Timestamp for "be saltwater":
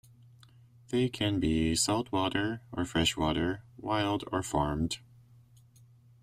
1.39-2.63